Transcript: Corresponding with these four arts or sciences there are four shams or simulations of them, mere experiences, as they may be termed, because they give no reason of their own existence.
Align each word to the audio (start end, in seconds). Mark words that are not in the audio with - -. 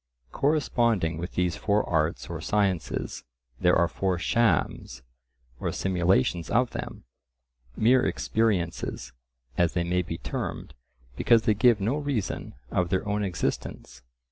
Corresponding 0.31 1.19
with 1.19 1.33
these 1.33 1.55
four 1.57 1.87
arts 1.87 2.27
or 2.27 2.41
sciences 2.41 3.23
there 3.59 3.75
are 3.75 3.87
four 3.87 4.17
shams 4.17 5.03
or 5.59 5.71
simulations 5.71 6.49
of 6.49 6.71
them, 6.71 7.03
mere 7.77 8.03
experiences, 8.03 9.13
as 9.59 9.73
they 9.73 9.83
may 9.83 10.01
be 10.01 10.17
termed, 10.17 10.73
because 11.15 11.43
they 11.43 11.53
give 11.53 11.79
no 11.79 11.97
reason 11.97 12.55
of 12.71 12.89
their 12.89 13.07
own 13.07 13.23
existence. 13.23 14.01